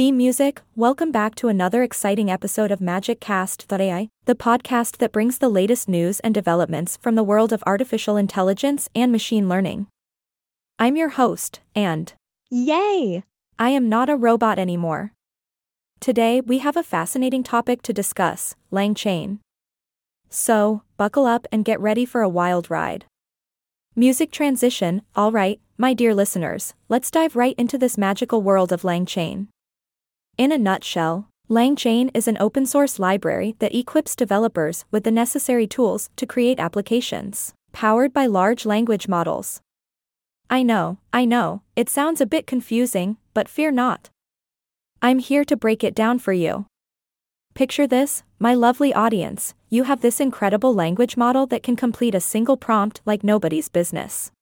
Theme 0.00 0.16
music, 0.16 0.62
welcome 0.74 1.12
back 1.12 1.34
to 1.34 1.48
another 1.48 1.82
exciting 1.82 2.30
episode 2.30 2.70
of 2.70 2.80
Magic 2.80 3.20
Cast.ai, 3.20 4.08
the 4.24 4.34
podcast 4.34 4.96
that 4.96 5.12
brings 5.12 5.36
the 5.36 5.50
latest 5.50 5.90
news 5.90 6.20
and 6.20 6.32
developments 6.32 6.96
from 6.96 7.16
the 7.16 7.22
world 7.22 7.52
of 7.52 7.62
artificial 7.66 8.16
intelligence 8.16 8.88
and 8.94 9.12
machine 9.12 9.46
learning. 9.46 9.88
I'm 10.78 10.96
your 10.96 11.10
host, 11.10 11.60
and 11.74 12.14
Yay! 12.48 13.24
I 13.58 13.68
am 13.68 13.90
not 13.90 14.08
a 14.08 14.16
robot 14.16 14.58
anymore. 14.58 15.12
Today, 16.00 16.40
we 16.40 16.60
have 16.60 16.78
a 16.78 16.82
fascinating 16.82 17.42
topic 17.42 17.82
to 17.82 17.92
discuss 17.92 18.56
LangChain. 18.72 19.40
So, 20.30 20.80
buckle 20.96 21.26
up 21.26 21.46
and 21.52 21.62
get 21.62 21.78
ready 21.78 22.06
for 22.06 22.22
a 22.22 22.28
wild 22.30 22.70
ride. 22.70 23.04
Music 23.94 24.32
transition, 24.32 25.02
alright, 25.14 25.60
my 25.76 25.92
dear 25.92 26.14
listeners, 26.14 26.72
let's 26.88 27.10
dive 27.10 27.36
right 27.36 27.54
into 27.58 27.76
this 27.76 27.98
magical 27.98 28.40
world 28.40 28.72
of 28.72 28.80
LangChain. 28.80 29.48
In 30.40 30.52
a 30.52 30.56
nutshell, 30.56 31.28
LangChain 31.50 32.10
is 32.14 32.26
an 32.26 32.38
open 32.40 32.64
source 32.64 32.98
library 32.98 33.56
that 33.58 33.74
equips 33.76 34.16
developers 34.16 34.86
with 34.90 35.04
the 35.04 35.10
necessary 35.10 35.66
tools 35.66 36.08
to 36.16 36.24
create 36.24 36.58
applications, 36.58 37.52
powered 37.72 38.14
by 38.14 38.24
large 38.24 38.64
language 38.64 39.06
models. 39.06 39.60
I 40.48 40.62
know, 40.62 40.96
I 41.12 41.26
know, 41.26 41.60
it 41.76 41.90
sounds 41.90 42.22
a 42.22 42.32
bit 42.34 42.46
confusing, 42.46 43.18
but 43.34 43.50
fear 43.50 43.70
not. 43.70 44.08
I'm 45.02 45.18
here 45.18 45.44
to 45.44 45.58
break 45.58 45.84
it 45.84 45.94
down 45.94 46.18
for 46.18 46.32
you. 46.32 46.64
Picture 47.52 47.86
this, 47.86 48.22
my 48.38 48.54
lovely 48.54 48.94
audience, 48.94 49.52
you 49.68 49.82
have 49.82 50.00
this 50.00 50.20
incredible 50.20 50.74
language 50.74 51.18
model 51.18 51.46
that 51.48 51.62
can 51.62 51.76
complete 51.76 52.14
a 52.14 52.18
single 52.18 52.56
prompt 52.56 53.02
like 53.04 53.22
nobody's 53.22 53.68
business. 53.68 54.32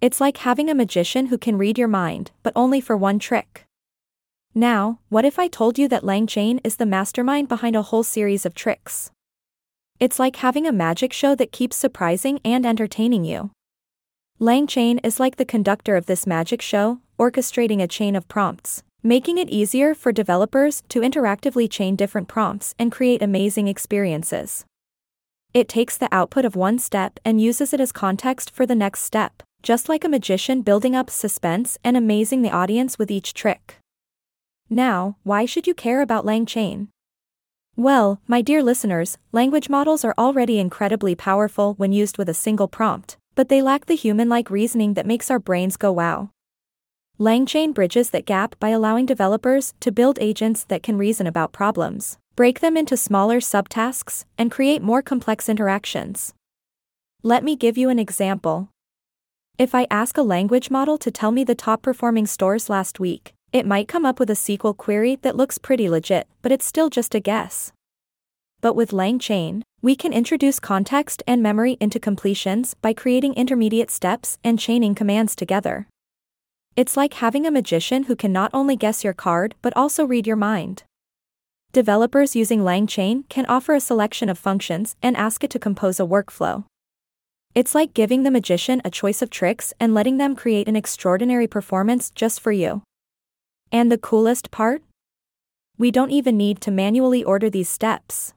It's 0.00 0.18
like 0.18 0.38
having 0.38 0.70
a 0.70 0.74
magician 0.74 1.26
who 1.26 1.36
can 1.36 1.58
read 1.58 1.76
your 1.76 1.88
mind, 1.88 2.30
but 2.42 2.54
only 2.56 2.80
for 2.80 2.96
one 2.96 3.18
trick. 3.18 3.66
Now, 4.54 4.98
what 5.08 5.24
if 5.24 5.38
I 5.38 5.46
told 5.46 5.78
you 5.78 5.86
that 5.88 6.02
LangChain 6.02 6.58
is 6.64 6.76
the 6.76 6.86
mastermind 6.86 7.48
behind 7.48 7.76
a 7.76 7.82
whole 7.82 8.02
series 8.02 8.44
of 8.44 8.54
tricks? 8.54 9.12
It's 10.00 10.18
like 10.18 10.36
having 10.36 10.66
a 10.66 10.72
magic 10.72 11.12
show 11.12 11.36
that 11.36 11.52
keeps 11.52 11.76
surprising 11.76 12.40
and 12.44 12.66
entertaining 12.66 13.24
you. 13.24 13.52
LangChain 14.40 14.98
is 15.04 15.20
like 15.20 15.36
the 15.36 15.44
conductor 15.44 15.94
of 15.94 16.06
this 16.06 16.26
magic 16.26 16.60
show, 16.62 16.98
orchestrating 17.16 17.80
a 17.80 17.86
chain 17.86 18.16
of 18.16 18.26
prompts, 18.26 18.82
making 19.04 19.38
it 19.38 19.50
easier 19.50 19.94
for 19.94 20.10
developers 20.10 20.82
to 20.88 21.00
interactively 21.00 21.70
chain 21.70 21.94
different 21.94 22.26
prompts 22.26 22.74
and 22.76 22.90
create 22.90 23.22
amazing 23.22 23.68
experiences. 23.68 24.64
It 25.54 25.68
takes 25.68 25.96
the 25.96 26.08
output 26.10 26.44
of 26.44 26.56
one 26.56 26.78
step 26.80 27.20
and 27.24 27.40
uses 27.40 27.72
it 27.72 27.80
as 27.80 27.92
context 27.92 28.50
for 28.50 28.66
the 28.66 28.74
next 28.74 29.02
step, 29.02 29.44
just 29.62 29.88
like 29.88 30.02
a 30.02 30.08
magician 30.08 30.62
building 30.62 30.96
up 30.96 31.08
suspense 31.08 31.78
and 31.84 31.96
amazing 31.96 32.42
the 32.42 32.50
audience 32.50 32.98
with 32.98 33.10
each 33.12 33.32
trick. 33.34 33.79
Now, 34.72 35.16
why 35.24 35.46
should 35.46 35.66
you 35.66 35.74
care 35.74 36.00
about 36.00 36.24
LangChain? 36.24 36.86
Well, 37.76 38.20
my 38.28 38.40
dear 38.40 38.62
listeners, 38.62 39.18
language 39.32 39.68
models 39.68 40.04
are 40.04 40.14
already 40.16 40.60
incredibly 40.60 41.16
powerful 41.16 41.74
when 41.74 41.92
used 41.92 42.18
with 42.18 42.28
a 42.28 42.34
single 42.34 42.68
prompt, 42.68 43.16
but 43.34 43.48
they 43.48 43.62
lack 43.62 43.86
the 43.86 43.96
human 43.96 44.28
like 44.28 44.48
reasoning 44.48 44.94
that 44.94 45.06
makes 45.06 45.28
our 45.28 45.40
brains 45.40 45.76
go 45.76 45.90
wow. 45.90 46.30
LangChain 47.18 47.74
bridges 47.74 48.10
that 48.10 48.26
gap 48.26 48.54
by 48.60 48.68
allowing 48.68 49.06
developers 49.06 49.74
to 49.80 49.90
build 49.90 50.18
agents 50.20 50.62
that 50.64 50.84
can 50.84 50.96
reason 50.96 51.26
about 51.26 51.52
problems, 51.52 52.16
break 52.36 52.60
them 52.60 52.76
into 52.76 52.96
smaller 52.96 53.40
subtasks, 53.40 54.24
and 54.38 54.52
create 54.52 54.82
more 54.82 55.02
complex 55.02 55.48
interactions. 55.48 56.32
Let 57.24 57.42
me 57.42 57.56
give 57.56 57.76
you 57.76 57.88
an 57.88 57.98
example. 57.98 58.68
If 59.58 59.74
I 59.74 59.88
ask 59.90 60.16
a 60.16 60.22
language 60.22 60.70
model 60.70 60.96
to 60.98 61.10
tell 61.10 61.32
me 61.32 61.42
the 61.42 61.56
top 61.56 61.82
performing 61.82 62.26
stores 62.26 62.70
last 62.70 63.00
week, 63.00 63.34
it 63.52 63.66
might 63.66 63.88
come 63.88 64.06
up 64.06 64.20
with 64.20 64.30
a 64.30 64.34
SQL 64.34 64.76
query 64.76 65.16
that 65.22 65.36
looks 65.36 65.58
pretty 65.58 65.88
legit, 65.88 66.28
but 66.42 66.52
it's 66.52 66.64
still 66.64 66.88
just 66.88 67.14
a 67.14 67.20
guess. 67.20 67.72
But 68.60 68.74
with 68.74 68.90
LangChain, 68.90 69.62
we 69.82 69.96
can 69.96 70.12
introduce 70.12 70.60
context 70.60 71.22
and 71.26 71.42
memory 71.42 71.76
into 71.80 71.98
completions 71.98 72.74
by 72.74 72.92
creating 72.92 73.34
intermediate 73.34 73.90
steps 73.90 74.38
and 74.44 74.58
chaining 74.58 74.94
commands 74.94 75.34
together. 75.34 75.88
It's 76.76 76.96
like 76.96 77.14
having 77.14 77.46
a 77.46 77.50
magician 77.50 78.04
who 78.04 78.14
can 78.14 78.32
not 78.32 78.50
only 78.52 78.76
guess 78.76 79.02
your 79.02 79.14
card 79.14 79.54
but 79.62 79.76
also 79.76 80.04
read 80.04 80.26
your 80.26 80.36
mind. 80.36 80.84
Developers 81.72 82.36
using 82.36 82.60
LangChain 82.60 83.28
can 83.28 83.46
offer 83.46 83.74
a 83.74 83.80
selection 83.80 84.28
of 84.28 84.38
functions 84.38 84.96
and 85.02 85.16
ask 85.16 85.42
it 85.42 85.50
to 85.50 85.58
compose 85.58 85.98
a 85.98 86.04
workflow. 86.04 86.64
It's 87.54 87.74
like 87.74 87.94
giving 87.94 88.22
the 88.22 88.30
magician 88.30 88.82
a 88.84 88.90
choice 88.90 89.22
of 89.22 89.30
tricks 89.30 89.72
and 89.80 89.94
letting 89.94 90.18
them 90.18 90.36
create 90.36 90.68
an 90.68 90.76
extraordinary 90.76 91.46
performance 91.46 92.10
just 92.10 92.40
for 92.40 92.52
you. 92.52 92.82
And 93.72 93.90
the 93.90 93.98
coolest 93.98 94.50
part? 94.50 94.82
We 95.78 95.90
don't 95.90 96.10
even 96.10 96.36
need 96.36 96.60
to 96.62 96.70
manually 96.70 97.22
order 97.22 97.48
these 97.48 97.68
steps. 97.68 98.34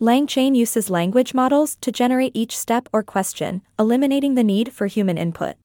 LangChain 0.00 0.54
uses 0.54 0.88
language 0.88 1.34
models 1.34 1.76
to 1.80 1.90
generate 1.90 2.32
each 2.34 2.56
step 2.56 2.88
or 2.92 3.02
question, 3.02 3.62
eliminating 3.78 4.34
the 4.34 4.44
need 4.44 4.72
for 4.72 4.86
human 4.86 5.18
input. 5.18 5.56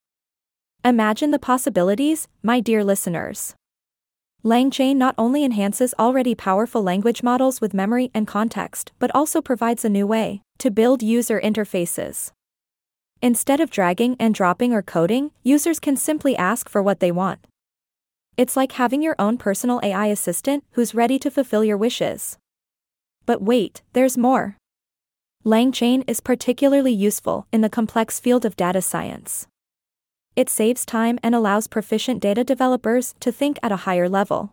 Imagine 0.84 1.32
the 1.32 1.38
possibilities, 1.38 2.28
my 2.42 2.60
dear 2.60 2.84
listeners. 2.84 3.54
LangChain 4.44 4.96
not 4.96 5.14
only 5.18 5.44
enhances 5.44 5.94
already 6.00 6.34
powerful 6.34 6.82
language 6.82 7.22
models 7.22 7.62
with 7.62 7.76
memory 7.76 8.10
and 8.16 8.26
context, 8.26 8.92
but 8.98 9.14
also 9.14 9.42
provides 9.42 9.86
a 9.86 9.90
new 9.90 10.08
way 10.08 10.42
to 10.58 10.72
build 10.72 11.04
user 11.04 11.40
interfaces. 11.40 12.32
Instead 13.22 13.60
of 13.60 13.70
dragging 13.70 14.16
and 14.20 14.34
dropping 14.34 14.74
or 14.74 14.82
coding, 14.82 15.30
users 15.44 15.80
can 15.80 15.96
simply 15.96 16.36
ask 16.36 16.68
for 16.68 16.82
what 16.82 17.00
they 17.00 17.12
want. 17.12 17.46
It's 18.38 18.56
like 18.56 18.74
having 18.74 19.02
your 19.02 19.16
own 19.20 19.38
personal 19.38 19.80
AI 19.84 20.08
assistant 20.08 20.64
who's 20.72 20.96
ready 20.96 21.20
to 21.20 21.30
fulfill 21.30 21.64
your 21.64 21.78
wishes. 21.78 22.38
But 23.26 23.42
wait, 23.42 23.82
there's 23.94 24.18
more. 24.18 24.58
LangChain 25.46 26.04
is 26.08 26.22
particularly 26.22 26.94
useful 26.94 27.48
in 27.52 27.62
the 27.62 27.70
complex 27.70 28.20
field 28.20 28.46
of 28.46 28.56
data 28.56 28.82
science. 28.82 29.48
It 30.36 30.50
saves 30.50 30.86
time 30.86 31.20
and 31.22 31.36
allows 31.36 31.68
proficient 31.68 32.22
data 32.22 32.44
developers 32.44 33.16
to 33.20 33.32
think 33.32 33.60
at 33.62 33.72
a 33.72 33.84
higher 33.88 34.08
level. 34.08 34.52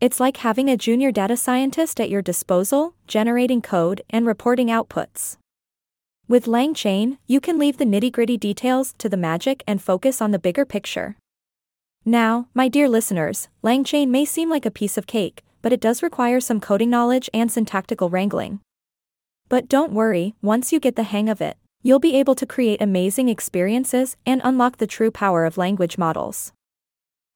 It's 0.00 0.20
like 0.20 0.38
having 0.38 0.68
a 0.68 0.76
junior 0.76 1.12
data 1.12 1.36
scientist 1.36 2.00
at 2.00 2.10
your 2.10 2.22
disposal, 2.22 2.94
generating 3.06 3.62
code 3.62 4.02
and 4.10 4.26
reporting 4.26 4.66
outputs. 4.66 5.36
With 6.28 6.46
LangChain, 6.46 7.18
you 7.26 7.40
can 7.40 7.58
leave 7.58 7.78
the 7.78 7.84
nitty 7.84 8.12
gritty 8.12 8.36
details 8.36 8.94
to 8.98 9.08
the 9.08 9.16
magic 9.16 9.62
and 9.66 9.80
focus 9.80 10.20
on 10.20 10.32
the 10.32 10.38
bigger 10.38 10.64
picture. 10.64 11.16
Now, 12.04 12.48
my 12.54 12.68
dear 12.68 12.88
listeners, 12.88 13.48
LangChain 13.62 14.08
may 14.08 14.24
seem 14.24 14.50
like 14.50 14.66
a 14.66 14.70
piece 14.70 14.98
of 14.98 15.06
cake, 15.06 15.42
but 15.60 15.72
it 15.72 15.80
does 15.80 16.02
require 16.02 16.40
some 16.40 16.60
coding 16.60 16.90
knowledge 16.90 17.30
and 17.32 17.50
syntactical 17.50 18.10
wrangling. 18.10 18.60
But 19.48 19.68
don't 19.68 19.92
worry, 19.92 20.34
once 20.42 20.72
you 20.72 20.80
get 20.80 20.96
the 20.96 21.04
hang 21.04 21.28
of 21.28 21.40
it, 21.40 21.56
You'll 21.84 21.98
be 21.98 22.14
able 22.14 22.36
to 22.36 22.46
create 22.46 22.80
amazing 22.80 23.28
experiences 23.28 24.16
and 24.24 24.40
unlock 24.44 24.76
the 24.76 24.86
true 24.86 25.10
power 25.10 25.44
of 25.44 25.58
language 25.58 25.98
models. 25.98 26.52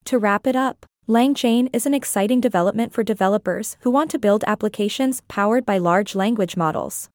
To 0.04 0.18
wrap 0.18 0.46
it 0.46 0.54
up, 0.54 0.86
LangChain 1.08 1.68
is 1.72 1.84
an 1.84 1.94
exciting 1.94 2.40
development 2.40 2.92
for 2.92 3.02
developers 3.02 3.76
who 3.80 3.90
want 3.90 4.08
to 4.12 4.20
build 4.20 4.44
applications 4.46 5.20
powered 5.26 5.66
by 5.66 5.78
large 5.78 6.14
language 6.14 6.56
models. 6.56 7.08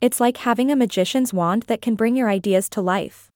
It's 0.00 0.18
like 0.18 0.38
having 0.38 0.72
a 0.72 0.76
magician's 0.76 1.32
wand 1.32 1.64
that 1.68 1.80
can 1.80 1.94
bring 1.94 2.16
your 2.16 2.28
ideas 2.28 2.68
to 2.70 2.80
life. 2.80 3.29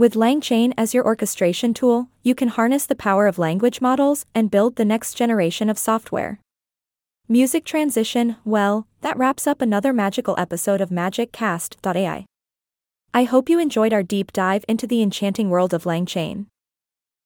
With 0.00 0.14
LangChain 0.14 0.72
as 0.78 0.94
your 0.94 1.04
orchestration 1.04 1.74
tool, 1.74 2.08
you 2.22 2.34
can 2.34 2.48
harness 2.48 2.86
the 2.86 2.94
power 2.94 3.26
of 3.26 3.38
language 3.38 3.82
models 3.82 4.24
and 4.34 4.50
build 4.50 4.76
the 4.76 4.84
next 4.86 5.12
generation 5.12 5.68
of 5.68 5.78
software. 5.78 6.40
Music 7.28 7.66
transition, 7.66 8.36
well, 8.42 8.86
that 9.02 9.18
wraps 9.18 9.46
up 9.46 9.60
another 9.60 9.92
magical 9.92 10.34
episode 10.38 10.80
of 10.80 10.88
MagicCast.ai. 10.88 12.24
I 13.12 13.24
hope 13.24 13.50
you 13.50 13.58
enjoyed 13.58 13.92
our 13.92 14.02
deep 14.02 14.32
dive 14.32 14.64
into 14.66 14.86
the 14.86 15.02
enchanting 15.02 15.50
world 15.50 15.74
of 15.74 15.84
LangChain. 15.84 16.46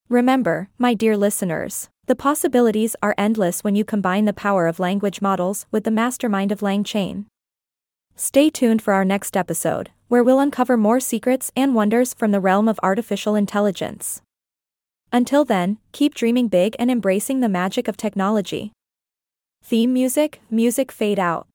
Remember, 0.08 0.68
my 0.76 0.94
dear 0.94 1.16
listeners, 1.16 1.90
the 2.06 2.16
possibilities 2.16 2.96
are 3.00 3.14
endless 3.16 3.62
when 3.62 3.76
you 3.76 3.84
combine 3.84 4.24
the 4.24 4.32
power 4.32 4.66
of 4.66 4.80
language 4.80 5.22
models 5.22 5.66
with 5.70 5.84
the 5.84 5.92
mastermind 5.92 6.50
of 6.50 6.58
LangChain. 6.58 7.26
Stay 8.16 8.48
tuned 8.48 8.80
for 8.80 8.94
our 8.94 9.04
next 9.04 9.36
episode, 9.36 9.90
where 10.06 10.22
we'll 10.22 10.38
uncover 10.38 10.76
more 10.76 11.00
secrets 11.00 11.50
and 11.56 11.74
wonders 11.74 12.14
from 12.14 12.30
the 12.30 12.38
realm 12.38 12.68
of 12.68 12.78
artificial 12.80 13.34
intelligence. 13.34 14.22
Until 15.12 15.44
then, 15.44 15.78
keep 15.90 16.14
dreaming 16.14 16.46
big 16.46 16.76
and 16.78 16.92
embracing 16.92 17.40
the 17.40 17.48
magic 17.48 17.88
of 17.88 17.96
technology. 17.96 18.70
Theme 19.64 19.92
music, 19.92 20.40
music 20.48 20.92
fade 20.92 21.18
out. 21.18 21.48